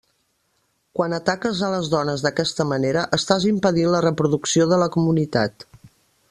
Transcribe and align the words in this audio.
Quan 0.99 1.13
ataques 1.17 1.59
a 1.67 1.69
les 1.73 1.91
dones 1.95 2.23
d'aquesta 2.27 2.67
manera 2.71 3.03
estàs 3.19 3.47
impedint 3.53 3.93
la 3.97 4.01
reproducció 4.07 4.67
de 4.73 4.81
la 4.87 4.93
comunitat. 4.97 5.69